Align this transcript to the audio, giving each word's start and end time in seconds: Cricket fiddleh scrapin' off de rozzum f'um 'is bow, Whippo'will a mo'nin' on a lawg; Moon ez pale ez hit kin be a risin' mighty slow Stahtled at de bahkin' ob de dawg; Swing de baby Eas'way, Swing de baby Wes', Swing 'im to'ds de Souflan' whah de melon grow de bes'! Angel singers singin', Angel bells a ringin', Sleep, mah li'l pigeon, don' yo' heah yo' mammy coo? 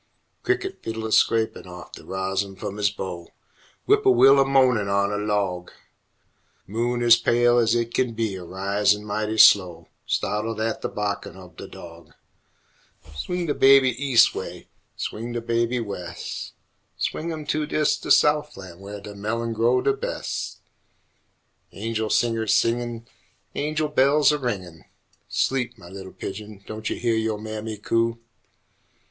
Cricket 0.41 0.81
fiddleh 0.81 1.11
scrapin' 1.13 1.67
off 1.67 1.91
de 1.91 2.03
rozzum 2.03 2.55
f'um 2.55 2.79
'is 2.79 2.89
bow, 2.89 3.27
Whippo'will 3.85 4.39
a 4.39 4.45
mo'nin' 4.47 4.87
on 4.89 5.11
a 5.11 5.15
lawg; 5.17 5.69
Moon 6.65 7.03
ez 7.03 7.17
pale 7.17 7.59
ez 7.59 7.73
hit 7.73 7.93
kin 7.93 8.15
be 8.15 8.33
a 8.33 8.43
risin' 8.43 9.05
mighty 9.05 9.37
slow 9.37 9.89
Stahtled 10.07 10.59
at 10.59 10.81
de 10.81 10.89
bahkin' 10.89 11.35
ob 11.37 11.55
de 11.55 11.67
dawg; 11.67 12.13
Swing 13.15 13.45
de 13.45 13.53
baby 13.53 13.93
Eas'way, 13.93 14.65
Swing 14.95 15.33
de 15.33 15.39
baby 15.39 15.79
Wes', 15.79 16.53
Swing 16.97 17.29
'im 17.31 17.45
to'ds 17.45 17.97
de 17.99 18.09
Souflan' 18.09 18.79
whah 18.79 18.99
de 18.99 19.13
melon 19.13 19.53
grow 19.53 19.81
de 19.83 19.93
bes'! 19.93 20.61
Angel 21.73 22.09
singers 22.09 22.55
singin', 22.55 23.05
Angel 23.53 23.87
bells 23.87 24.31
a 24.31 24.39
ringin', 24.39 24.83
Sleep, 25.29 25.77
mah 25.77 25.89
li'l 25.89 26.11
pigeon, 26.11 26.63
don' 26.65 26.81
yo' 26.87 26.95
heah 26.95 27.13
yo' 27.13 27.37
mammy 27.37 27.77
coo? 27.77 28.17